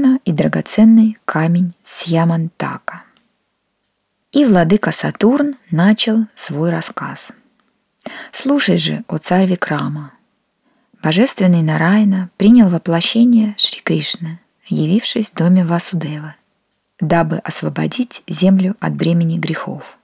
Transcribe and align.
Кришна 0.00 0.18
и 0.24 0.32
драгоценный 0.32 1.18
камень 1.26 1.74
Сьямантака. 1.84 3.02
И 4.32 4.46
владыка 4.46 4.92
Сатурн 4.92 5.56
начал 5.70 6.26
свой 6.34 6.70
рассказ. 6.70 7.28
«Слушай 8.32 8.78
же, 8.78 9.04
о 9.08 9.18
царь 9.18 9.44
Викрама, 9.44 10.12
божественный 11.02 11.60
Нарайна 11.60 12.30
принял 12.38 12.68
воплощение 12.68 13.54
Шри 13.58 13.82
Кришны, 13.82 14.40
явившись 14.68 15.28
в 15.28 15.34
доме 15.34 15.66
Васудева, 15.66 16.34
дабы 16.98 17.36
освободить 17.36 18.22
землю 18.26 18.76
от 18.80 18.94
бремени 18.94 19.38
грехов. 19.38 19.98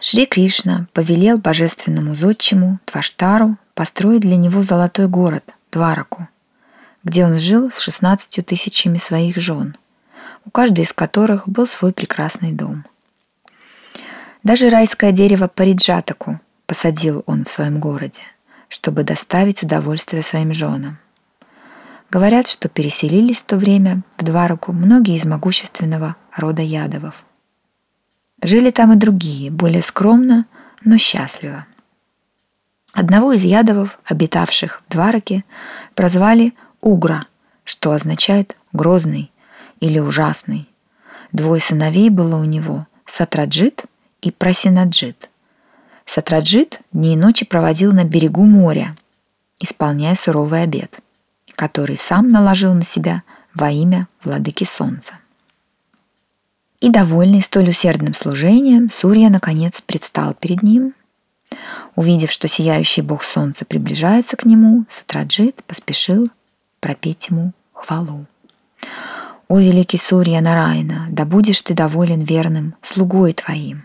Шри 0.00 0.26
Кришна 0.26 0.86
повелел 0.92 1.38
божественному 1.38 2.14
зодчему 2.14 2.78
Тваштару 2.84 3.56
построить 3.74 4.20
для 4.20 4.36
него 4.36 4.62
золотой 4.62 5.08
город 5.08 5.54
Двараку, 5.72 6.28
где 7.06 7.24
он 7.24 7.38
жил 7.38 7.70
с 7.70 7.78
16 7.78 8.44
тысячами 8.44 8.98
своих 8.98 9.36
жен, 9.36 9.76
у 10.44 10.50
каждой 10.50 10.80
из 10.80 10.92
которых 10.92 11.48
был 11.48 11.68
свой 11.68 11.92
прекрасный 11.92 12.50
дом. 12.50 12.84
Даже 14.42 14.68
райское 14.68 15.12
дерево 15.12 15.46
Париджатаку 15.46 16.40
посадил 16.66 17.22
он 17.26 17.44
в 17.44 17.50
своем 17.50 17.78
городе, 17.78 18.22
чтобы 18.68 19.04
доставить 19.04 19.62
удовольствие 19.62 20.22
своим 20.24 20.52
женам. 20.52 20.98
Говорят, 22.10 22.48
что 22.48 22.68
переселились 22.68 23.38
в 23.38 23.44
то 23.44 23.56
время 23.56 24.02
в 24.16 24.24
Двараку 24.24 24.72
многие 24.72 25.16
из 25.16 25.24
могущественного 25.24 26.16
рода 26.36 26.62
ядовов. 26.62 27.24
Жили 28.42 28.72
там 28.72 28.92
и 28.92 28.96
другие, 28.96 29.52
более 29.52 29.82
скромно, 29.82 30.46
но 30.82 30.98
счастливо. 30.98 31.66
Одного 32.92 33.32
из 33.32 33.44
ядовов, 33.44 33.98
обитавших 34.06 34.82
в 34.86 34.90
Двараке, 34.90 35.44
прозвали 35.94 36.54
Угра, 36.80 37.26
что 37.64 37.92
означает 37.92 38.56
«грозный» 38.72 39.30
или 39.80 39.98
«ужасный». 39.98 40.68
Двое 41.32 41.60
сыновей 41.60 42.10
было 42.10 42.36
у 42.36 42.44
него– 42.44 42.86
Сатраджит 43.06 43.84
и 44.20 44.30
Прасинаджит. 44.30 45.30
Сатраджит 46.04 46.80
дни 46.92 47.14
и 47.14 47.16
ночи 47.16 47.46
проводил 47.46 47.92
на 47.92 48.04
берегу 48.04 48.44
моря, 48.44 48.96
исполняя 49.60 50.14
суровый 50.14 50.62
обет, 50.62 51.00
который 51.52 51.96
сам 51.96 52.28
наложил 52.28 52.74
на 52.74 52.84
себя 52.84 53.22
во 53.54 53.70
имя 53.70 54.08
владыки 54.22 54.64
солнца. 54.64 55.14
И, 56.80 56.90
довольный 56.90 57.40
столь 57.40 57.70
усердным 57.70 58.12
служением, 58.12 58.90
Сурья, 58.90 59.30
наконец, 59.30 59.80
предстал 59.80 60.34
перед 60.34 60.62
ним. 60.62 60.94
Увидев, 61.94 62.30
что 62.30 62.48
сияющий 62.48 63.02
бог 63.02 63.22
солнца 63.22 63.64
приближается 63.64 64.36
к 64.36 64.44
нему, 64.44 64.84
Сатраджит 64.90 65.64
поспешил 65.64 66.28
пропеть 66.86 67.30
ему 67.30 67.52
хвалу. 67.72 68.26
«О, 69.48 69.58
великий 69.58 69.98
Сурья 69.98 70.40
Нарайна, 70.40 71.08
да 71.10 71.24
будешь 71.24 71.60
ты 71.62 71.74
доволен 71.74 72.20
верным 72.20 72.76
слугой 72.80 73.32
твоим, 73.32 73.84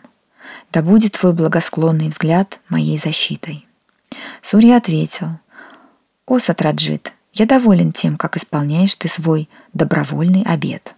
да 0.72 0.84
будет 0.84 1.14
твой 1.14 1.34
благосклонный 1.34 2.10
взгляд 2.10 2.60
моей 2.70 3.00
защитой». 3.00 3.66
Сурья 4.44 4.78
ответил, 4.78 5.40
«О, 6.28 6.38
Сатраджит, 6.38 7.14
я 7.34 7.48
доволен 7.48 7.92
тем, 7.92 8.18
как 8.18 8.38
исполняешь 8.38 8.94
ты 8.94 9.08
свой 9.08 9.50
добровольный 9.74 10.44
обет. 10.44 10.94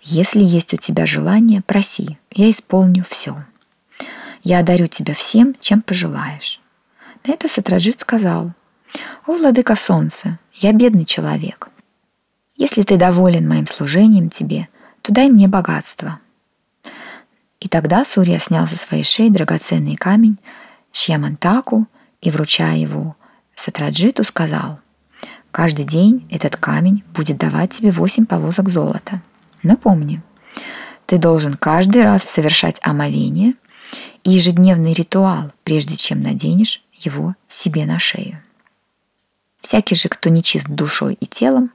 Если 0.00 0.42
есть 0.42 0.72
у 0.72 0.78
тебя 0.78 1.04
желание, 1.04 1.60
проси, 1.60 2.16
я 2.32 2.50
исполню 2.50 3.04
все. 3.06 3.44
Я 4.42 4.60
одарю 4.60 4.86
тебя 4.86 5.12
всем, 5.12 5.54
чем 5.60 5.82
пожелаешь». 5.82 6.62
На 7.26 7.32
это 7.34 7.46
Сатраджит 7.46 8.00
сказал, 8.00 8.54
«О, 9.26 9.32
владыка 9.34 9.74
солнца, 9.74 10.38
я 10.54 10.72
бедный 10.72 11.04
человек. 11.04 11.68
Если 12.56 12.82
ты 12.82 12.96
доволен 12.96 13.48
моим 13.48 13.66
служением 13.66 14.30
тебе, 14.30 14.68
то 15.02 15.12
дай 15.12 15.28
мне 15.28 15.48
богатство». 15.48 16.20
И 17.60 17.68
тогда 17.68 18.04
Сурья 18.04 18.38
снял 18.38 18.66
со 18.66 18.76
своей 18.76 19.04
шеи 19.04 19.28
драгоценный 19.28 19.96
камень 19.96 20.38
Шьямантаку 20.92 21.86
и, 22.20 22.30
вручая 22.30 22.76
его 22.76 23.16
Сатраджиту, 23.54 24.24
сказал, 24.24 24.80
«Каждый 25.50 25.84
день 25.84 26.26
этот 26.30 26.56
камень 26.56 27.04
будет 27.14 27.36
давать 27.36 27.72
тебе 27.72 27.90
восемь 27.90 28.24
повозок 28.24 28.70
золота. 28.70 29.20
Но 29.62 29.76
помни, 29.76 30.22
ты 31.06 31.18
должен 31.18 31.54
каждый 31.54 32.02
раз 32.02 32.22
совершать 32.22 32.80
омовение 32.82 33.54
и 34.24 34.30
ежедневный 34.30 34.92
ритуал, 34.92 35.52
прежде 35.64 35.96
чем 35.96 36.22
наденешь 36.22 36.82
его 36.94 37.34
себе 37.48 37.84
на 37.84 37.98
шею. 37.98 38.42
Всякий 39.60 39.94
же, 39.94 40.08
кто 40.08 40.30
не 40.30 40.42
чист 40.42 40.68
душой 40.68 41.14
и 41.14 41.26
телом, 41.26 41.70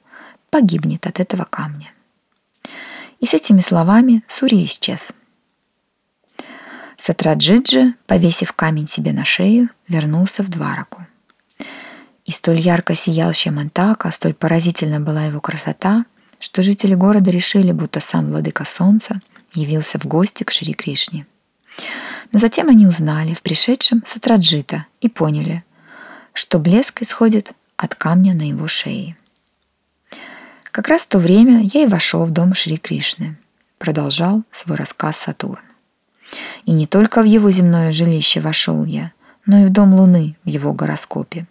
погибнет 0.50 1.06
от 1.08 1.20
этого 1.20 1.46
камня. 1.46 1.92
И 3.20 3.26
с 3.26 3.34
этими 3.34 3.60
словами 3.60 4.24
Сури 4.28 4.64
исчез. 4.66 5.14
Сатраджиджи, 6.98 7.94
повесив 8.08 8.54
камень 8.54 8.88
себе 8.88 9.12
на 9.14 9.26
шею, 9.26 9.70
вернулся 9.88 10.44
в 10.44 10.50
Двараку. 10.50 11.06
И 12.26 12.32
столь 12.32 12.60
ярко 12.60 12.96
сиял 12.96 13.34
Шемантака, 13.34 14.12
столь 14.12 14.34
поразительна 14.34 15.00
была 15.00 15.26
его 15.26 15.40
красота, 15.40 16.06
что 16.40 16.64
жители 16.64 16.96
города 16.96 17.30
решили, 17.30 17.72
будто 17.72 18.00
сам 18.00 18.28
владыка 18.28 18.66
солнца 18.66 19.22
явился 19.54 20.00
в 20.00 20.06
гости 20.06 20.44
к 20.44 20.52
Шри 20.52 20.74
Кришне. 20.74 21.28
Но 22.32 22.40
затем 22.40 22.70
они 22.70 22.88
узнали 22.88 23.34
в 23.34 23.42
пришедшем 23.42 24.04
Сатраджита 24.06 24.86
и 25.02 25.10
поняли, 25.10 25.64
что 26.34 26.60
блеск 26.60 27.02
исходит 27.02 27.52
от 27.78 27.96
камня 27.96 28.34
на 28.34 28.48
его 28.48 28.68
шее. 28.68 29.18
Как 30.64 30.88
раз 30.88 31.04
в 31.04 31.10
то 31.10 31.20
время 31.20 31.62
я 31.74 31.84
и 31.84 31.88
вошел 31.88 32.26
в 32.26 32.32
дом 32.32 32.54
Шри 32.54 32.78
Кришны, 32.78 33.38
продолжал 33.78 34.44
свой 34.52 34.78
рассказ 34.78 35.18
Сатурн. 35.18 35.62
И 36.66 36.72
не 36.72 36.88
только 36.88 37.22
в 37.22 37.26
его 37.26 37.52
земное 37.52 37.92
жилище 37.92 38.42
вошел 38.42 38.84
я, 38.84 39.12
но 39.46 39.60
и 39.60 39.66
в 39.66 39.70
дом 39.70 39.94
Луны 39.94 40.36
в 40.44 40.50
его 40.50 40.74
гороскопе. 40.74 41.48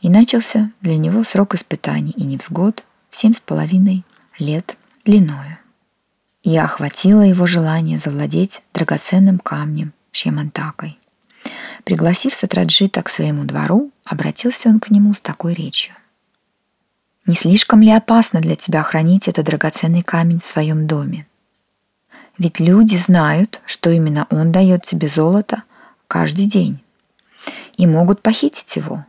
И 0.00 0.08
начался 0.08 0.70
для 0.80 0.96
него 0.96 1.24
срок 1.24 1.54
испытаний 1.54 2.14
и 2.16 2.24
невзгод 2.24 2.84
в 3.10 3.16
семь 3.16 3.34
с 3.34 3.40
половиной 3.40 4.04
лет 4.38 4.76
длиною. 5.04 5.58
И 6.42 6.56
охватило 6.56 7.20
его 7.20 7.46
желание 7.46 7.98
завладеть 7.98 8.62
драгоценным 8.72 9.38
камнем 9.38 9.92
Шьямантакой. 10.12 10.98
Пригласив 11.84 12.32
Сатраджита 12.34 13.02
к 13.02 13.08
своему 13.08 13.44
двору, 13.44 13.90
обратился 14.10 14.68
он 14.68 14.80
к 14.80 14.90
нему 14.90 15.14
с 15.14 15.20
такой 15.20 15.54
речью. 15.54 15.94
«Не 17.26 17.34
слишком 17.36 17.80
ли 17.80 17.90
опасно 17.92 18.40
для 18.40 18.56
тебя 18.56 18.82
хранить 18.82 19.28
этот 19.28 19.46
драгоценный 19.46 20.02
камень 20.02 20.40
в 20.40 20.44
своем 20.44 20.86
доме? 20.86 21.26
Ведь 22.36 22.58
люди 22.58 22.96
знают, 22.96 23.60
что 23.66 23.90
именно 23.90 24.26
он 24.30 24.50
дает 24.50 24.82
тебе 24.82 25.08
золото 25.08 25.62
каждый 26.08 26.46
день 26.46 26.82
и 27.76 27.86
могут 27.86 28.20
похитить 28.20 28.74
его. 28.74 29.06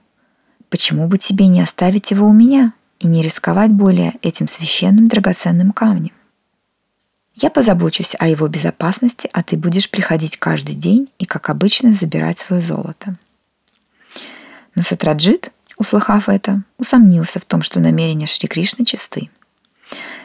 Почему 0.69 1.07
бы 1.07 1.17
тебе 1.17 1.47
не 1.47 1.61
оставить 1.61 2.11
его 2.11 2.27
у 2.27 2.33
меня 2.33 2.73
и 2.99 3.07
не 3.07 3.23
рисковать 3.23 3.71
более 3.71 4.13
этим 4.21 4.47
священным 4.47 5.07
драгоценным 5.07 5.71
камнем? 5.71 6.13
Я 7.33 7.49
позабочусь 7.49 8.15
о 8.19 8.27
его 8.27 8.47
безопасности, 8.47 9.29
а 9.33 9.41
ты 9.41 9.57
будешь 9.57 9.89
приходить 9.89 10.37
каждый 10.37 10.75
день 10.75 11.09
и, 11.17 11.25
как 11.25 11.49
обычно, 11.49 11.93
забирать 11.93 12.37
свое 12.37 12.61
золото. 12.61 13.17
Но 14.75 14.83
Сатраджит, 14.83 15.51
услыхав 15.77 16.29
это, 16.29 16.63
усомнился 16.77 17.39
в 17.39 17.45
том, 17.45 17.61
что 17.61 17.79
намерения 17.79 18.25
Шри 18.25 18.47
Кришны 18.47 18.85
чисты. 18.85 19.29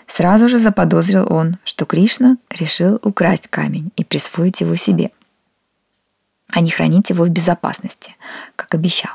Сразу 0.07 0.49
же 0.49 0.59
заподозрил 0.59 1.27
он, 1.33 1.59
что 1.65 1.85
Кришна 1.85 2.37
решил 2.51 3.01
украсть 3.03 3.49
камень 3.49 3.93
и 3.97 4.05
присвоить 4.05 4.61
его 4.61 4.77
себе, 4.77 5.11
а 6.51 6.61
не 6.61 6.71
хранить 6.71 7.11
его 7.11 7.25
в 7.25 7.31
безопасности, 7.31 8.15
как 8.55 8.75
обещал. 8.75 9.13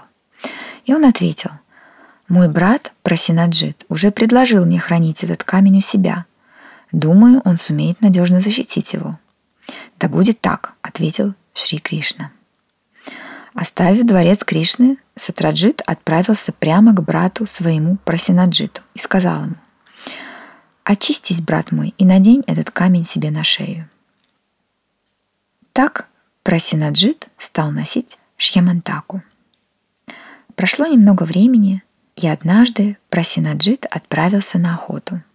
И 0.85 0.93
он 0.93 1.05
ответил, 1.05 1.51
«Мой 2.27 2.49
брат 2.49 2.91
Прасинаджит 3.03 3.85
уже 3.87 4.11
предложил 4.11 4.65
мне 4.65 4.79
хранить 4.79 5.23
этот 5.23 5.43
камень 5.43 5.77
у 5.77 5.81
себя– 5.81 6.25
Думаю, 6.91 7.41
он 7.45 7.57
сумеет 7.57 8.01
надежно 8.01 8.41
защитить 8.41 8.93
его. 8.93 9.17
Да 9.97 10.09
будет 10.09 10.41
так, 10.41 10.73
ответил 10.81 11.33
Шри 11.53 11.79
Кришна. 11.79 12.31
Оставив 13.53 14.05
дворец 14.05 14.43
Кришны, 14.43 14.97
Сатраджит 15.15 15.81
отправился 15.85 16.51
прямо 16.51 16.93
к 16.93 17.03
брату 17.03 17.45
своему 17.45 17.97
Прасинаджиту 17.97 18.81
и 18.93 18.99
сказал 18.99 19.43
ему, 19.43 19.55
«Очистись, 20.83 21.41
брат 21.41 21.71
мой, 21.71 21.93
и 21.97 22.05
надень 22.05 22.43
этот 22.47 22.71
камень 22.71 23.03
себе 23.03 23.29
на 23.29 23.43
шею». 23.43 23.89
Так 25.73 26.07
Прасинаджит 26.43 27.27
стал 27.37 27.71
носить 27.71 28.17
Шьямантаку. 28.37 29.21
Прошло 30.55 30.87
немного 30.87 31.23
времени, 31.23 31.83
и 32.15 32.27
однажды 32.27 32.97
Прасинаджит 33.09 33.85
отправился 33.85 34.57
на 34.57 34.73
охоту– 34.73 35.21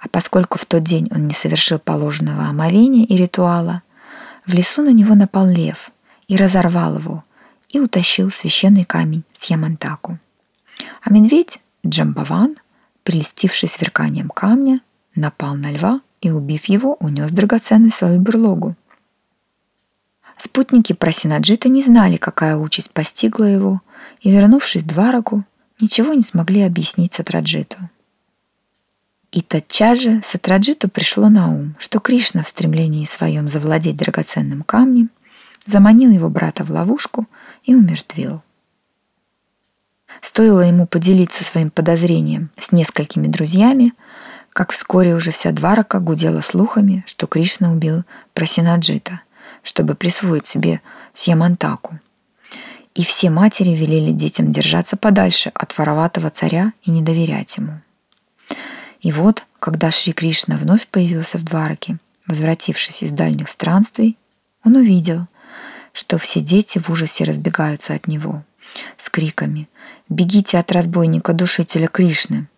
а 0.00 0.08
поскольку 0.08 0.58
в 0.58 0.66
тот 0.66 0.82
день 0.82 1.08
он 1.10 1.26
не 1.26 1.34
совершил 1.34 1.78
положенного 1.78 2.44
омовения 2.44 3.04
и 3.04 3.16
ритуала, 3.16 3.82
в 4.44 4.54
лесу 4.54 4.82
на 4.82 4.92
него 4.92 5.14
напал 5.14 5.46
лев 5.46 5.90
и 6.28 6.36
разорвал 6.36 6.98
его, 6.98 7.24
и 7.76 7.80
утащил 7.80 8.30
священный 8.30 8.84
камень 8.84 9.24
с 9.32 9.44
Ямантаку. 9.46 10.18
А 11.02 11.10
медведь 11.10 11.60
Джамбаван 11.86 12.56
прелестивший 13.06 13.68
сверканием 13.68 14.28
камня, 14.28 14.80
напал 15.14 15.54
на 15.54 15.70
льва 15.70 16.00
и, 16.20 16.30
убив 16.32 16.64
его, 16.64 16.96
унес 16.98 17.30
драгоценный 17.30 17.90
свою 17.90 18.18
берлогу. 18.18 18.74
Спутники 20.36 20.92
Прасинаджита 20.92 21.68
не 21.68 21.82
знали, 21.82 22.16
какая 22.16 22.56
участь 22.56 22.90
постигла 22.90 23.44
его, 23.44 23.80
и, 24.20 24.30
вернувшись 24.30 24.82
в 24.82 24.86
Двараку, 24.86 25.44
ничего 25.80 26.14
не 26.14 26.24
смогли 26.24 26.62
объяснить 26.62 27.14
Сатраджиту. 27.14 27.76
И 29.30 29.40
тотчас 29.40 30.00
же 30.00 30.20
Сатраджиту 30.24 30.88
пришло 30.88 31.28
на 31.28 31.48
ум, 31.48 31.76
что 31.78 32.00
Кришна 32.00 32.42
в 32.42 32.48
стремлении 32.48 33.04
своем 33.04 33.48
завладеть 33.48 33.96
драгоценным 33.96 34.64
камнем 34.64 35.10
заманил 35.64 36.10
его 36.10 36.28
брата 36.28 36.64
в 36.64 36.70
ловушку 36.70 37.28
и 37.66 37.74
умертвил. 37.74 38.42
Стоило 40.22 40.60
ему 40.60 40.86
поделиться 40.86 41.44
своим 41.44 41.70
подозрением 41.70 42.50
с 42.58 42.72
несколькими 42.72 43.26
друзьями, 43.26 43.92
как 44.50 44.72
вскоре 44.72 45.14
уже 45.14 45.30
вся 45.32 45.52
Дварака 45.52 46.00
гудела 46.00 46.40
слухами, 46.40 47.04
что 47.06 47.26
Кришна 47.26 47.72
убил 47.72 48.04
Прасинаджита, 48.32 49.20
чтобы 49.62 49.94
присвоить 49.94 50.46
себе 50.46 50.80
Сьямантаку. 51.12 52.00
И 52.94 53.04
все 53.04 53.28
матери 53.28 53.70
велели 53.70 54.12
детям 54.12 54.50
держаться 54.50 54.96
подальше 54.96 55.50
от 55.54 55.76
вороватого 55.76 56.30
царя 56.30 56.72
и 56.82 56.90
не 56.90 57.02
доверять 57.02 57.58
ему. 57.58 57.80
И 59.02 59.12
вот, 59.12 59.44
когда 59.60 59.90
Шри 59.90 60.14
Кришна 60.14 60.56
вновь 60.56 60.86
появился 60.86 61.36
в 61.36 61.42
Двараке, 61.42 61.98
возвратившись 62.26 63.02
из 63.02 63.12
дальних 63.12 63.48
странствий, 63.48 64.16
он 64.64 64.76
увидел, 64.76 65.26
что 65.96 66.18
все 66.18 66.42
дети 66.42 66.78
в 66.78 66.90
ужасе 66.90 67.24
разбегаются 67.24 67.94
от 67.94 68.06
него 68.06 68.44
с 68.98 69.08
криками 69.08 69.66
«Бегите 70.10 70.58
от 70.58 70.70
разбойника-душителя 70.70 71.86
Кришны!» 71.86 72.48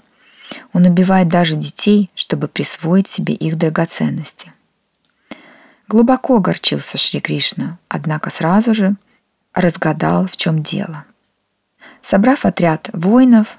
Он 0.72 0.86
убивает 0.86 1.28
даже 1.28 1.54
детей, 1.54 2.10
чтобы 2.16 2.48
присвоить 2.48 3.06
себе 3.06 3.34
их 3.34 3.56
драгоценности. 3.56 4.52
Глубоко 5.86 6.38
огорчился 6.38 6.98
Шри 6.98 7.20
Кришна, 7.20 7.78
однако 7.88 8.30
сразу 8.30 8.74
же 8.74 8.96
разгадал, 9.54 10.26
в 10.26 10.36
чем 10.36 10.64
дело. 10.64 11.04
Собрав 12.02 12.44
отряд 12.44 12.90
воинов, 12.92 13.58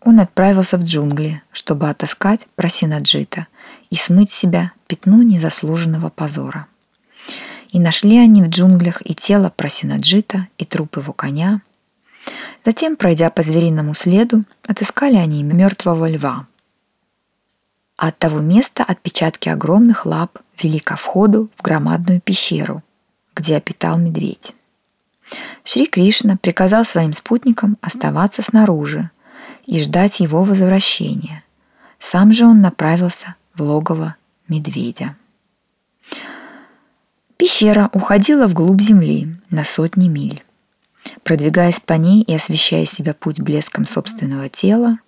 он 0.00 0.18
отправился 0.18 0.76
в 0.78 0.82
джунгли, 0.82 1.42
чтобы 1.52 1.88
отыскать 1.88 2.48
Прасинаджита 2.56 3.46
и 3.90 3.96
смыть 3.96 4.32
себя 4.32 4.72
пятно 4.88 5.22
незаслуженного 5.22 6.10
позора. 6.10 6.66
И 7.70 7.78
нашли 7.78 8.18
они 8.18 8.42
в 8.42 8.48
джунглях 8.48 9.00
и 9.08 9.14
тело 9.14 9.52
Прасинаджита, 9.54 10.48
и 10.58 10.64
труп 10.64 10.96
его 10.96 11.12
коня. 11.12 11.62
Затем, 12.64 12.96
пройдя 12.96 13.30
по 13.30 13.42
звериному 13.42 13.94
следу, 13.94 14.44
отыскали 14.66 15.16
они 15.16 15.42
мертвого 15.42 16.10
льва. 16.10 16.46
А 17.96 18.08
от 18.08 18.18
того 18.18 18.40
места 18.40 18.82
отпечатки 18.82 19.48
огромных 19.48 20.04
лап 20.04 20.38
вели 20.60 20.78
ко 20.78 20.96
входу 20.96 21.50
в 21.56 21.62
громадную 21.62 22.20
пещеру, 22.20 22.82
где 23.34 23.56
опитал 23.56 23.98
медведь. 23.98 24.54
Шри 25.64 25.86
Кришна 25.86 26.36
приказал 26.36 26.84
своим 26.84 27.12
спутникам 27.12 27.78
оставаться 27.80 28.42
снаружи 28.42 29.10
и 29.66 29.78
ждать 29.80 30.20
его 30.20 30.42
возвращения. 30.42 31.44
Сам 31.98 32.32
же 32.32 32.46
он 32.46 32.60
направился 32.60 33.36
в 33.54 33.62
логово 33.62 34.16
медведя. 34.48 35.16
Пещера 37.40 37.88
уходила 37.94 38.46
вглубь 38.46 38.82
земли 38.82 39.34
на 39.48 39.64
сотни 39.64 40.08
миль. 40.08 40.44
Продвигаясь 41.24 41.80
по 41.80 41.94
ней 41.94 42.20
и 42.20 42.34
освещая 42.34 42.84
себя 42.84 43.14
путь 43.14 43.40
блеском 43.40 43.86
собственного 43.86 44.50
тела, 44.50 44.98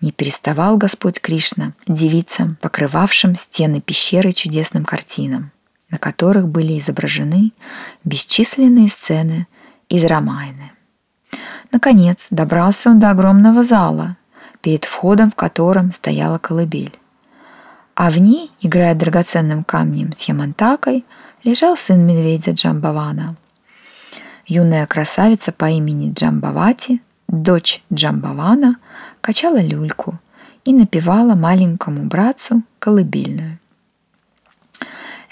не 0.00 0.10
переставал 0.10 0.78
Господь 0.78 1.20
Кришна 1.20 1.74
девицам, 1.86 2.56
покрывавшим 2.62 3.34
стены 3.34 3.82
пещеры 3.82 4.32
чудесным 4.32 4.86
картинам, 4.86 5.52
на 5.90 5.98
которых 5.98 6.48
были 6.48 6.78
изображены 6.78 7.52
бесчисленные 8.04 8.88
сцены 8.88 9.46
из 9.90 10.02
Рамайны. 10.04 10.72
Наконец 11.72 12.28
добрался 12.30 12.88
он 12.88 13.00
до 13.00 13.10
огромного 13.10 13.62
зала, 13.62 14.16
перед 14.62 14.86
входом 14.86 15.30
в 15.30 15.34
котором 15.34 15.92
стояла 15.92 16.38
колыбель. 16.38 16.98
А 17.94 18.10
в 18.10 18.18
ней, 18.18 18.50
играя 18.62 18.94
драгоценным 18.94 19.62
камнем 19.62 20.14
с 20.16 20.22
ямантакой, 20.22 21.04
лежал 21.46 21.76
сын 21.76 22.04
медведя 22.04 22.50
Джамбавана. 22.50 23.36
Юная 24.46 24.84
красавица 24.86 25.52
по 25.52 25.70
имени 25.70 26.12
Джамбавати, 26.12 27.00
дочь 27.28 27.84
Джамбавана, 27.92 28.78
качала 29.20 29.62
люльку 29.62 30.18
и 30.64 30.72
напевала 30.72 31.36
маленькому 31.36 32.04
братцу 32.04 32.62
колыбельную. 32.80 33.60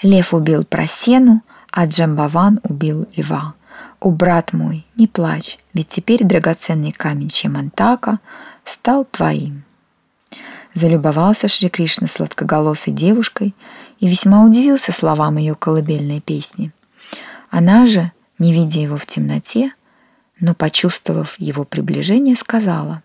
Лев 0.01 0.33
убил 0.33 0.63
просену, 0.63 1.41
а 1.69 1.85
Джамбаван 1.85 2.61
убил 2.63 3.07
льва. 3.17 3.53
О, 3.99 4.09
брат 4.11 4.53
мой, 4.53 4.85
не 4.95 5.07
плачь, 5.07 5.59
ведь 5.73 5.89
теперь 5.89 6.23
драгоценный 6.23 6.93
камень 6.93 7.29
Чемантака 7.29 8.19
стал 8.63 9.03
твоим. 9.03 9.64
Залюбовался 10.75 11.47
Шри 11.47 11.69
Кришна 11.69 12.07
сладкоголосой 12.07 12.93
девушкой 12.93 13.55
и 13.99 14.09
весьма 14.09 14.43
удивился 14.43 14.91
словам 14.91 15.37
ее 15.37 15.55
колыбельной 15.55 16.19
песни. 16.19 16.73
Она 17.49 17.85
же, 17.85 18.11
не 18.39 18.51
видя 18.51 18.81
его 18.81 18.97
в 18.97 19.05
темноте, 19.05 19.71
но 20.41 20.53
почувствовав 20.53 21.39
его 21.39 21.63
приближение, 21.63 22.35
сказала, 22.35 23.03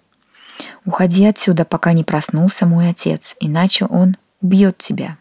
«Уходи 0.84 1.24
отсюда, 1.24 1.64
пока 1.64 1.92
не 1.92 2.02
проснулся 2.02 2.66
мой 2.66 2.90
отец, 2.90 3.36
иначе 3.38 3.86
он 3.86 4.16
убьет 4.42 4.76
тебя». 4.78 5.16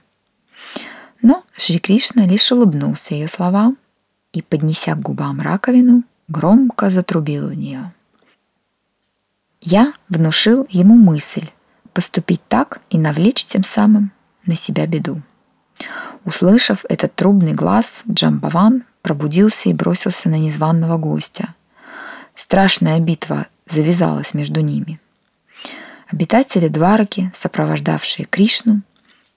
Но 1.21 1.43
Шри 1.55 1.77
Кришна 1.77 2.25
лишь 2.25 2.51
улыбнулся 2.51 3.13
ее 3.13 3.27
словам 3.27 3.77
и, 4.33 4.41
поднеся 4.41 4.95
к 4.95 5.01
губам 5.01 5.39
раковину, 5.39 6.03
громко 6.27 6.89
затрубил 6.89 7.49
в 7.49 7.53
нее. 7.53 7.93
Я 9.61 9.93
внушил 10.07 10.65
ему 10.71 10.95
мысль 10.95 11.47
поступить 11.89 12.41
так 12.47 12.81
и 12.89 12.97
навлечь 12.97 13.45
тем 13.45 13.63
самым 13.63 14.11
на 14.45 14.55
себя 14.55 14.87
беду. 14.87 15.21
Услышав 16.25 16.85
этот 16.89 17.15
трубный 17.15 17.53
глаз, 17.53 18.03
Джамбаван 18.09 18.83
пробудился 19.01 19.69
и 19.69 19.73
бросился 19.73 20.29
на 20.29 20.37
незваного 20.37 20.97
гостя. 20.97 21.55
Страшная 22.35 22.99
битва 22.99 23.47
завязалась 23.65 24.33
между 24.33 24.61
ними. 24.61 24.99
Обитатели 26.11 26.67
Двараки, 26.67 27.31
сопровождавшие 27.35 28.25
Кришну, 28.25 28.81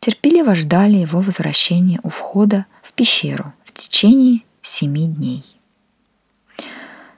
терпеливо 0.01 0.55
ждали 0.55 0.97
его 0.97 1.21
возвращения 1.21 2.01
у 2.03 2.09
входа 2.09 2.67
в 2.83 2.93
пещеру 2.93 3.53
в 3.65 3.73
течение 3.73 4.41
семи 4.63 5.07
дней. 5.07 5.45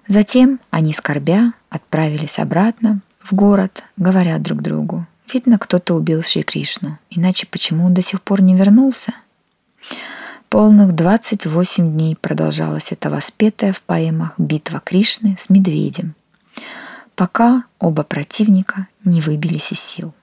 Затем 0.07 0.61
они, 0.71 0.93
скорбя, 0.93 1.55
отправились 1.71 2.39
обратно 2.39 3.01
в 3.19 3.33
город, 3.33 3.85
говоря 3.97 4.39
друг 4.39 4.61
другу, 4.61 5.07
видно, 5.35 5.59
кто-то 5.59 5.95
убил 5.95 6.23
Шри 6.23 6.43
Кришну, 6.43 6.99
иначе 7.11 7.47
почему 7.47 7.85
он 7.87 7.95
до 7.95 8.03
сих 8.03 8.23
пор 8.23 8.41
не 8.41 8.55
вернулся? 8.55 9.13
Полных 10.49 10.93
28 10.93 11.93
дней 11.93 12.15
продолжалась 12.15 12.93
эта 12.93 13.11
воспетая 13.11 13.73
в 13.73 13.83
поэмах 13.83 14.35
битва 14.39 14.81
Кришны 14.81 15.37
с 15.39 15.51
медведем, 15.51 16.15
пока 17.17 17.65
оба 17.81 18.05
противника 18.05 18.87
не 19.03 19.21
выбились 19.21 19.73
из 19.73 19.81
сил. 19.81 20.15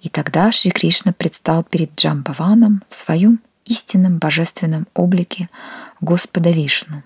И 0.00 0.08
тогда 0.08 0.50
Шри 0.50 0.70
Кришна 0.70 1.12
предстал 1.12 1.62
перед 1.62 1.94
Джамбаваном 1.94 2.82
в 2.88 2.94
своем 2.94 3.38
истинном 3.66 4.18
божественном 4.18 4.88
облике 4.94 5.50
Господа 6.00 6.50
Вишну. 6.50 7.02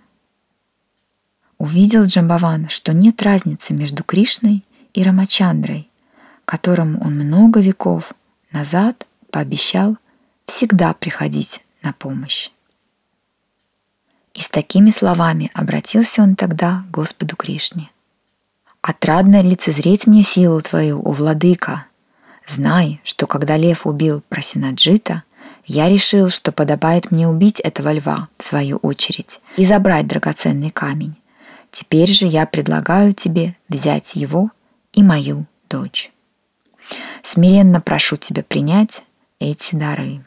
Увидел 1.58 2.04
Джамбаван, 2.04 2.68
что 2.68 2.92
нет 2.92 3.20
разницы 3.22 3.74
между 3.74 4.04
Кришной 4.04 4.64
и 4.94 5.02
Рамачандрой, 5.02 5.90
которому 6.46 7.04
он 7.04 7.16
много 7.16 7.60
веков 7.60 8.14
назад 8.50 9.06
пообещал 9.30 9.98
всегда 10.46 10.94
приходить 10.94 11.62
на 11.82 11.92
помощь. 11.92 12.50
И 14.32 14.40
с 14.40 14.48
такими 14.48 14.90
словами 14.90 15.50
обратился 15.54 16.22
он 16.22 16.36
тогда 16.36 16.84
к 16.88 16.90
Господу 16.90 17.36
Кришне. 17.36 17.90
«Отрадно 18.80 19.42
лицезреть 19.42 20.06
мне 20.06 20.22
силу 20.22 20.62
Твою, 20.62 21.02
о 21.04 21.12
Владыка! 21.12 21.86
Знай, 22.46 23.00
что 23.02 23.26
когда 23.26 23.56
лев 23.56 23.86
убил 23.86 24.22
Прасинаджита, 24.28 25.24
я 25.64 25.88
решил, 25.88 26.30
что 26.30 26.52
подобает 26.52 27.10
мне 27.10 27.26
убить 27.26 27.58
этого 27.58 27.92
льва, 27.92 28.28
в 28.36 28.44
свою 28.44 28.76
очередь, 28.76 29.40
и 29.56 29.66
забрать 29.66 30.06
драгоценный 30.06 30.70
камень. 30.70 31.16
Теперь 31.72 32.08
же 32.08 32.26
я 32.26 32.46
предлагаю 32.46 33.12
тебе 33.12 33.56
взять 33.68 34.14
его 34.14 34.50
и 34.92 35.02
мою 35.02 35.46
дочь. 35.68 36.12
Смиренно 37.26 37.80
прошу 37.80 38.16
тебя 38.16 38.44
принять 38.44 39.02
эти 39.40 39.74
дары. 39.74 40.24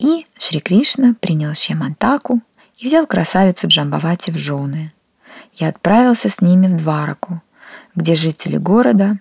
И 0.00 0.26
Шри 0.36 0.58
Кришна 0.58 1.14
принял 1.20 1.54
Шьямантаку 1.54 2.42
и 2.78 2.88
взял 2.88 3.06
красавицу 3.06 3.68
Джамбавати 3.68 4.32
в 4.32 4.38
жены 4.38 4.92
и 5.56 5.64
отправился 5.64 6.28
с 6.28 6.40
ними 6.40 6.66
в 6.66 6.74
Двараку, 6.74 7.40
где 7.94 8.16
жители 8.16 8.56
города 8.56 9.20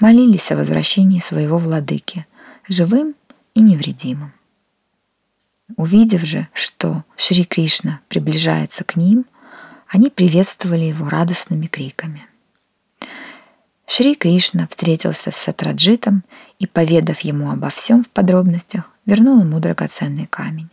молились 0.00 0.52
о 0.52 0.56
возвращении 0.56 1.18
своего 1.18 1.56
владыки, 1.56 2.26
живым 2.68 3.14
и 3.54 3.62
невредимым. 3.62 4.34
Увидев 5.78 6.26
же, 6.26 6.46
что 6.52 7.04
Шри 7.16 7.46
Кришна 7.46 8.00
приближается 8.08 8.84
к 8.84 8.96
ним, 8.96 9.24
они 9.88 10.10
приветствовали 10.10 10.84
его 10.84 11.08
радостными 11.08 11.68
криками. 11.68 12.26
Шри 13.94 14.14
Кришна 14.14 14.66
встретился 14.68 15.30
с 15.30 15.36
Сатраджитом 15.36 16.24
и, 16.58 16.66
поведав 16.66 17.20
ему 17.20 17.50
обо 17.50 17.68
всем 17.68 18.02
в 18.02 18.08
подробностях, 18.08 18.90
вернул 19.04 19.42
ему 19.42 19.60
драгоценный 19.60 20.26
камень. 20.26 20.70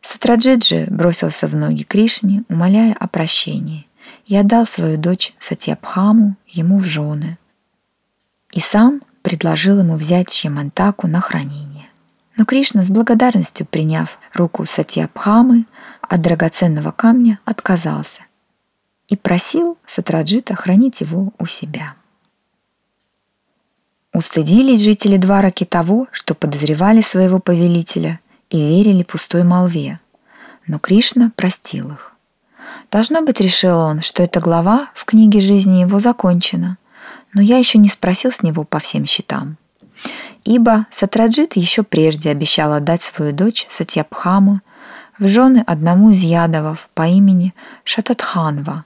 Сатраджит 0.00 0.64
же 0.64 0.86
бросился 0.88 1.46
в 1.46 1.54
ноги 1.54 1.82
Кришне, 1.82 2.44
умоляя 2.48 2.94
о 2.94 3.06
прощении, 3.06 3.86
и 4.24 4.34
отдал 4.34 4.66
свою 4.66 4.96
дочь 4.96 5.34
Сатьябхаму 5.38 6.36
ему 6.46 6.78
в 6.78 6.84
жены. 6.84 7.36
И 8.52 8.60
сам 8.60 9.02
предложил 9.20 9.78
ему 9.80 9.96
взять 9.96 10.32
Шьямантаку 10.32 11.06
на 11.06 11.20
хранение. 11.20 11.90
Но 12.34 12.46
Кришна 12.46 12.82
с 12.82 12.88
благодарностью 12.88 13.66
приняв 13.66 14.18
руку 14.32 14.64
Сатьябхамы 14.64 15.66
от 16.00 16.22
драгоценного 16.22 16.92
камня 16.92 17.40
отказался 17.44 18.22
и 19.10 19.16
просил 19.16 19.76
Сатраджита 19.86 20.54
хранить 20.54 21.02
его 21.02 21.32
у 21.38 21.46
себя. 21.46 21.94
Устыдились 24.12 24.80
жители 24.80 25.18
Двараки 25.18 25.64
того, 25.64 26.08
что 26.10 26.34
подозревали 26.34 27.02
своего 27.02 27.38
повелителя 27.38 28.18
и 28.48 28.58
верили 28.58 29.02
пустой 29.02 29.44
молве, 29.44 30.00
но 30.66 30.78
Кришна 30.78 31.30
простил 31.36 31.92
их. 31.92 32.12
Должно 32.90 33.22
быть, 33.22 33.40
решил 33.40 33.78
он, 33.78 34.00
что 34.00 34.22
эта 34.22 34.40
глава 34.40 34.90
в 34.94 35.04
книге 35.04 35.40
жизни 35.40 35.80
его 35.80 36.00
закончена, 36.00 36.78
но 37.34 37.42
я 37.42 37.58
еще 37.58 37.78
не 37.78 37.88
спросил 37.88 38.32
с 38.32 38.42
него 38.42 38.64
по 38.64 38.78
всем 38.78 39.06
счетам. 39.06 39.56
Ибо 40.44 40.86
Сатраджит 40.90 41.56
еще 41.56 41.82
прежде 41.82 42.30
обещал 42.30 42.72
отдать 42.72 43.02
свою 43.02 43.32
дочь 43.32 43.66
Сатьябхаму 43.68 44.60
в 45.18 45.28
жены 45.28 45.62
одному 45.66 46.10
из 46.10 46.22
ядовов 46.22 46.88
по 46.94 47.06
имени 47.06 47.54
Шататханва. 47.84 48.84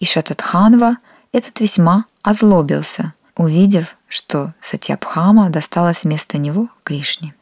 И 0.00 0.04
Шататханва 0.04 0.98
этот 1.32 1.60
весьма 1.60 2.06
озлобился, 2.22 3.14
увидев, 3.36 3.96
что 4.08 4.54
Сатьябхама 4.60 5.50
досталась 5.50 6.04
вместо 6.04 6.38
него 6.38 6.68
Кришне. 6.82 7.34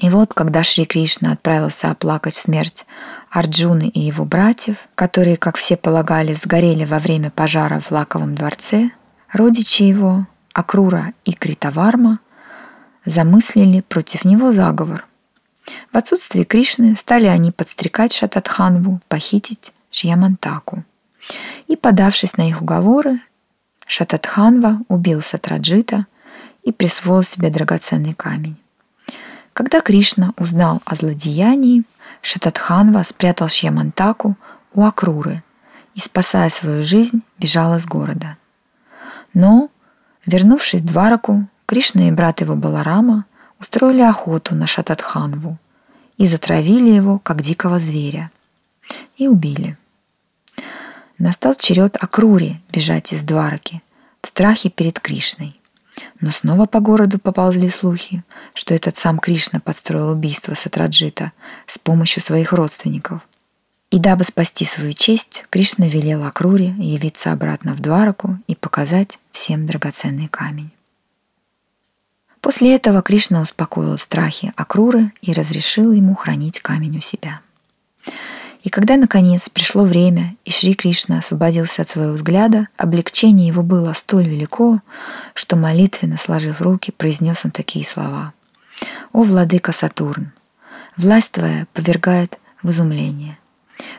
И 0.00 0.10
вот, 0.10 0.32
когда 0.32 0.62
Шри 0.62 0.84
Кришна 0.84 1.32
отправился 1.32 1.90
оплакать 1.90 2.34
смерть 2.34 2.86
Арджуны 3.30 3.88
и 3.88 4.00
его 4.00 4.24
братьев, 4.24 4.76
которые, 4.94 5.36
как 5.36 5.56
все 5.56 5.76
полагали, 5.76 6.34
сгорели 6.34 6.84
во 6.84 6.98
время 7.00 7.30
пожара 7.30 7.80
в 7.80 7.90
Лаковом 7.90 8.34
дворце, 8.34 8.90
родичи 9.32 9.82
его, 9.82 10.26
Акрура 10.52 11.12
и 11.24 11.32
Критаварма, 11.32 12.20
замыслили 13.04 13.80
против 13.80 14.24
него 14.24 14.52
заговор. 14.52 15.06
В 15.92 15.96
отсутствие 15.96 16.44
Кришны 16.44 16.96
стали 16.96 17.26
они 17.26 17.50
подстрекать 17.50 18.12
Шататханву 18.12 19.00
похитить 19.08 19.72
Шьямантаку. 19.98 20.84
И, 21.66 21.76
подавшись 21.76 22.36
на 22.36 22.48
их 22.48 22.62
уговоры, 22.62 23.20
Шататханва 23.86 24.80
убил 24.88 25.22
Сатраджита 25.22 26.06
и 26.62 26.72
присвоил 26.72 27.22
себе 27.22 27.50
драгоценный 27.50 28.14
камень. 28.14 28.56
Когда 29.52 29.80
Кришна 29.80 30.34
узнал 30.36 30.80
о 30.84 30.94
злодеянии, 30.94 31.82
Шататханва 32.22 33.02
спрятал 33.02 33.48
Шьямантаку 33.48 34.36
у 34.72 34.84
Акруры 34.84 35.42
и, 35.94 36.00
спасая 36.00 36.48
свою 36.50 36.84
жизнь, 36.84 37.22
бежал 37.38 37.74
из 37.76 37.84
города. 37.84 38.36
Но, 39.34 39.68
вернувшись 40.26 40.82
в 40.82 40.86
Двараку, 40.86 41.48
Кришна 41.66 42.08
и 42.08 42.12
брат 42.12 42.40
его 42.40 42.54
Баларама 42.54 43.24
устроили 43.58 44.02
охоту 44.02 44.54
на 44.54 44.68
Шататханву 44.68 45.58
и 46.18 46.28
затравили 46.28 46.90
его, 46.90 47.18
как 47.18 47.42
дикого 47.42 47.80
зверя, 47.80 48.30
и 49.16 49.26
убили. 49.26 49.76
Настал 51.18 51.56
черед 51.56 51.96
Акрури 52.00 52.60
бежать 52.72 53.12
из 53.12 53.24
Двараки 53.24 53.82
в 54.22 54.28
страхе 54.28 54.70
перед 54.70 55.00
Кришной. 55.00 55.60
Но 56.20 56.30
снова 56.30 56.66
по 56.66 56.78
городу 56.78 57.18
поползли 57.18 57.70
слухи, 57.70 58.22
что 58.54 58.72
этот 58.72 58.96
сам 58.96 59.18
Кришна 59.18 59.58
подстроил 59.58 60.10
убийство 60.10 60.54
Сатраджита 60.54 61.32
с 61.66 61.76
помощью 61.78 62.22
своих 62.22 62.52
родственников. 62.52 63.20
И 63.90 63.98
дабы 63.98 64.22
спасти 64.22 64.64
свою 64.64 64.92
честь, 64.92 65.46
Кришна 65.50 65.88
велел 65.88 66.24
Акруре 66.24 66.74
явиться 66.78 67.32
обратно 67.32 67.74
в 67.74 67.80
Двараку 67.80 68.38
и 68.46 68.54
показать 68.54 69.18
всем 69.32 69.66
драгоценный 69.66 70.28
камень. 70.28 70.70
После 72.40 72.76
этого 72.76 73.02
Кришна 73.02 73.40
успокоил 73.40 73.98
страхи 73.98 74.52
Акруры 74.54 75.12
и 75.22 75.32
разрешил 75.32 75.90
ему 75.90 76.14
хранить 76.14 76.60
камень 76.60 76.98
у 76.98 77.00
себя. 77.00 77.40
И 78.62 78.70
когда, 78.70 78.96
наконец, 78.96 79.48
пришло 79.48 79.84
время, 79.84 80.36
и 80.44 80.50
Шри 80.50 80.74
Кришна 80.74 81.18
освободился 81.18 81.82
от 81.82 81.88
своего 81.88 82.12
взгляда, 82.12 82.68
облегчение 82.76 83.46
его 83.46 83.62
было 83.62 83.92
столь 83.92 84.28
велико, 84.28 84.80
что 85.34 85.56
молитвенно 85.56 86.16
сложив 86.16 86.60
руки, 86.60 86.90
произнес 86.90 87.44
он 87.44 87.52
такие 87.52 87.84
слова. 87.84 88.32
«О, 89.12 89.22
владыка 89.22 89.72
Сатурн, 89.72 90.32
власть 90.96 91.32
твоя 91.32 91.66
повергает 91.72 92.38
в 92.62 92.70
изумление. 92.70 93.38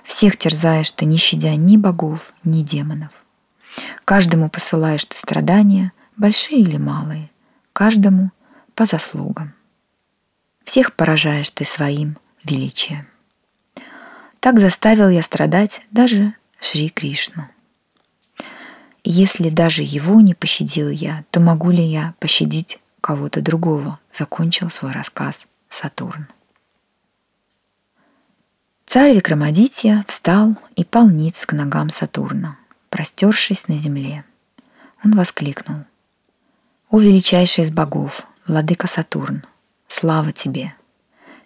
Всех 0.03 0.37
терзаешь 0.37 0.91
ты, 0.91 1.05
не 1.05 1.17
щадя 1.17 1.55
ни 1.55 1.77
богов, 1.77 2.33
ни 2.43 2.61
демонов. 2.61 3.11
Каждому 4.03 4.49
посылаешь 4.49 5.05
ты 5.05 5.15
страдания, 5.15 5.93
большие 6.17 6.61
или 6.61 6.77
малые, 6.77 7.29
каждому 7.71 8.31
по 8.75 8.85
заслугам. 8.85 9.53
Всех 10.65 10.93
поражаешь 10.93 11.49
ты 11.49 11.65
своим 11.65 12.17
величием. 12.43 13.07
Так 14.39 14.59
заставил 14.59 15.09
я 15.09 15.21
страдать 15.21 15.81
даже 15.91 16.33
Шри 16.61 16.89
Кришну. 16.89 17.47
Если 19.03 19.49
даже 19.49 19.83
его 19.83 20.21
не 20.21 20.33
пощадил 20.33 20.89
я, 20.89 21.25
то 21.31 21.39
могу 21.39 21.71
ли 21.71 21.83
я 21.83 22.13
пощадить 22.19 22.79
кого-то 23.01 23.41
другого? 23.41 23.99
Закончил 24.11 24.69
свой 24.69 24.91
рассказ 24.91 25.47
Сатурн. 25.69 26.27
Царь 28.85 29.15
Викрамадитья 29.15 30.03
встал 30.07 30.55
и 30.75 30.83
пал 30.83 31.09
ниц 31.09 31.45
к 31.45 31.53
ногам 31.53 31.89
Сатурна, 31.89 32.57
простершись 32.89 33.67
на 33.67 33.75
земле. 33.75 34.23
Он 35.03 35.15
воскликнул. 35.15 35.85
«О 36.89 36.99
величайший 36.99 37.65
из 37.65 37.71
богов, 37.71 38.25
владыка 38.47 38.87
Сатурн, 38.87 39.43
слава 39.87 40.31
тебе! 40.31 40.73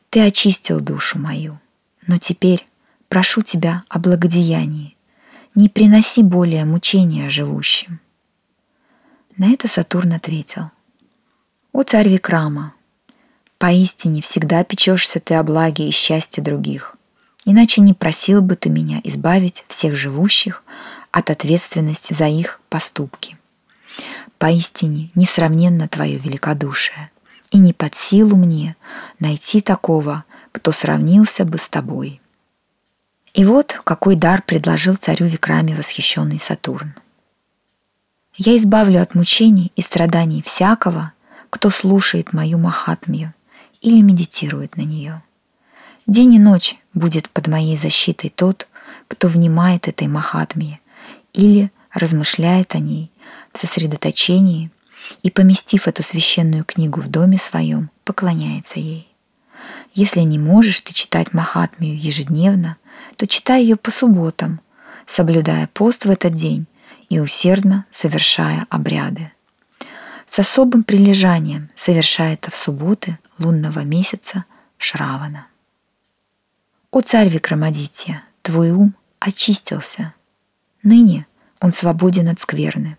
Ты 0.10 0.26
очистил 0.26 0.80
душу 0.80 1.20
мою, 1.20 1.60
но 2.08 2.18
теперь 2.18 2.66
прошу 3.10 3.42
тебя 3.42 3.84
о 3.90 4.00
благодеянии, 4.00 4.96
не 5.56 5.70
приноси 5.70 6.24
более 6.24 6.66
мучения 6.66 7.30
живущим. 7.30 8.00
На 9.38 9.52
это 9.52 9.68
Сатурн 9.68 10.14
ответил, 10.14 10.72
«О 11.72 11.84
царь 11.84 12.10
Викрама, 12.10 12.74
поистине 13.58 14.22
всегда 14.22 14.64
печешься 14.64 15.20
ты 15.20 15.36
о 15.36 15.44
благе 15.44 15.88
и 15.88 15.92
счастье 15.92 16.44
других, 16.44 16.96
иначе 17.46 17.82
не 17.82 17.94
просил 17.94 18.42
бы 18.42 18.56
ты 18.56 18.70
меня 18.70 19.00
избавить 19.04 19.66
всех 19.68 19.96
живущих 19.96 20.64
от 21.12 21.30
ответственности 21.30 22.14
за 22.14 22.28
их 22.28 22.60
поступки. 22.70 23.38
Поистине 24.38 25.12
несравненно 25.16 25.88
твое 25.88 26.18
великодушие, 26.18 27.12
и 27.52 27.60
не 27.60 27.72
под 27.72 27.96
силу 27.96 28.36
мне 28.36 28.76
найти 29.20 29.62
такого, 29.62 30.26
кто 30.52 30.72
сравнился 30.72 31.46
бы 31.46 31.58
с 31.58 31.70
тобой. 31.70 32.20
И 33.34 33.46
вот 33.46 33.80
какой 33.84 34.16
дар 34.16 34.44
предложил 34.44 34.96
царю 34.96 35.26
Викраме 35.26 35.76
восхищенный 35.76 36.40
Сатурн. 36.40 36.94
«Я 38.36 38.56
избавлю 38.58 39.02
от 39.02 39.16
мучений 39.16 39.72
и 39.76 39.82
страданий 39.82 40.44
всякого, 40.44 41.14
кто 41.50 41.70
слушает 41.70 42.32
мою 42.32 42.60
Махатмию 42.60 43.34
или 43.82 44.02
медитирует 44.02 44.78
на 44.78 44.82
нее. 44.82 45.24
День 46.06 46.36
и 46.36 46.40
ночь 46.40 46.76
будет 46.94 47.30
под 47.30 47.48
моей 47.48 47.78
защитой 47.78 48.30
тот, 48.30 48.68
кто 49.08 49.28
внимает 49.28 49.88
этой 49.88 50.08
Махатмии 50.08 50.80
или 51.34 51.72
размышляет 51.92 52.76
о 52.76 52.80
ней 52.80 53.12
в 53.52 53.58
сосредоточении 53.58 54.72
и, 55.22 55.32
поместив 55.32 55.88
эту 55.88 56.04
священную 56.04 56.66
книгу 56.66 57.02
в 57.02 57.08
доме 57.08 57.38
своем, 57.38 57.90
поклоняется 58.04 58.80
ей. 58.80 59.08
Если 59.94 60.22
не 60.22 60.40
можешь 60.40 60.82
ты 60.82 60.94
читать 60.94 61.34
Махатмию 61.34 62.00
ежедневно, 62.00 62.78
то 63.16 63.28
читай 63.28 63.62
ее 63.64 63.76
по 63.76 63.92
субботам, 63.92 64.62
соблюдая 65.06 65.68
пост 65.74 66.06
в 66.06 66.10
этот 66.10 66.36
день 66.36 66.68
и 67.10 67.20
усердно 67.20 67.86
совершая 67.92 68.66
обряды. 68.70 69.32
С 70.26 70.40
особым 70.40 70.84
прилежанием 70.84 71.70
совершай 71.76 72.34
это 72.34 72.50
в 72.50 72.56
субботы 72.56 73.20
лунного 73.38 73.82
месяца 73.82 74.46
Шравана. 74.78 75.48
О 76.92 77.02
царь 77.02 77.30
Викрамадитья, 77.30 78.24
твой 78.42 78.72
ум 78.72 78.96
очистился. 79.20 80.14
Ныне 80.82 81.26
он 81.62 81.72
свободен 81.72 82.30
от 82.30 82.40
скверны. 82.40 82.98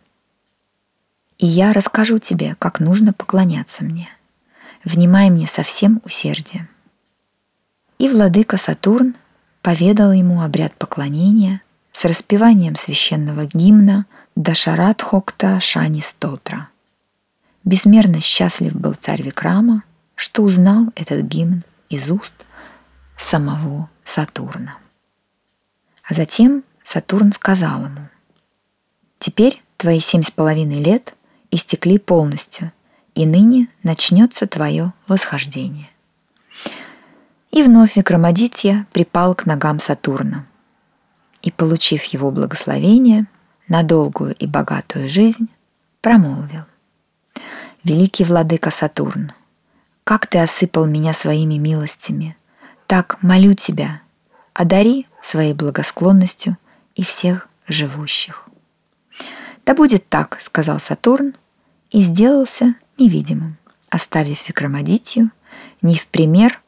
и 1.38 1.46
я 1.46 1.72
расскажу 1.72 2.18
тебе, 2.18 2.54
как 2.58 2.80
нужно 2.80 3.12
поклоняться 3.12 3.84
мне. 3.84 4.08
Внимай 4.84 5.30
мне 5.30 5.46
со 5.46 5.62
всем 5.62 6.00
усердием. 6.04 6.68
И 7.98 8.08
владыка 8.08 8.56
Сатурн 8.56 9.16
поведал 9.64 10.12
ему 10.12 10.42
обряд 10.42 10.74
поклонения 10.76 11.62
с 11.90 12.04
распеванием 12.04 12.76
священного 12.76 13.46
гимна 13.46 14.04
Дашарат 14.36 15.00
Хокта 15.00 15.58
Шани 15.58 16.00
Стотра. 16.00 16.68
Бессмерно 17.64 18.20
счастлив 18.20 18.74
был 18.74 18.92
царь 18.92 19.22
Викрама, 19.22 19.82
что 20.16 20.42
узнал 20.42 20.88
этот 20.96 21.22
гимн 21.22 21.64
из 21.88 22.10
уст 22.10 22.34
самого 23.16 23.88
Сатурна. 24.04 24.76
А 26.06 26.12
затем 26.12 26.62
Сатурн 26.82 27.32
сказал 27.32 27.86
ему, 27.86 28.10
«Теперь 29.18 29.62
твои 29.78 29.98
семь 29.98 30.22
с 30.22 30.30
половиной 30.30 30.82
лет 30.82 31.14
истекли 31.50 31.98
полностью, 31.98 32.70
и 33.14 33.24
ныне 33.24 33.68
начнется 33.82 34.46
твое 34.46 34.92
восхождение». 35.08 35.88
И 37.54 37.62
вновь 37.62 37.94
Викрамадитья 37.94 38.84
припал 38.92 39.36
к 39.36 39.46
ногам 39.46 39.78
Сатурна. 39.78 40.44
И, 41.42 41.52
получив 41.52 42.02
его 42.02 42.32
благословение 42.32 43.26
на 43.68 43.84
долгую 43.84 44.34
и 44.34 44.48
богатую 44.48 45.08
жизнь, 45.08 45.48
промолвил. 46.00 46.64
«Великий 47.84 48.24
владыка 48.24 48.72
Сатурн, 48.72 49.30
как 50.02 50.26
ты 50.26 50.38
осыпал 50.38 50.86
меня 50.86 51.12
своими 51.12 51.54
милостями, 51.54 52.36
так 52.88 53.22
молю 53.22 53.54
тебя, 53.54 54.02
одари 54.52 55.06
своей 55.22 55.54
благосклонностью 55.54 56.58
и 56.96 57.04
всех 57.04 57.48
живущих. 57.68 58.48
Да 59.64 59.74
будет 59.74 60.08
так, 60.08 60.38
сказал 60.40 60.80
Сатурн, 60.80 61.36
и 61.90 62.02
сделался 62.02 62.74
невидимым, 62.98 63.58
оставив 63.90 64.48
Викрамадитью 64.48 65.30
не 65.82 65.96
в 65.96 66.08
пример 66.08 66.60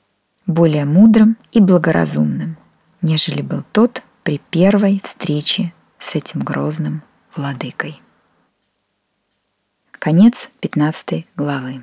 более 0.46 0.84
мудрым 0.84 1.36
и 1.52 1.60
благоразумным, 1.60 2.56
нежели 3.02 3.42
был 3.42 3.62
тот 3.72 4.02
при 4.22 4.38
первой 4.38 5.00
встрече 5.02 5.72
с 5.98 6.14
этим 6.14 6.40
грозным 6.40 7.02
владыкой. 7.34 8.00
Конец 9.90 10.50
15 10.60 11.26
главы. 11.36 11.82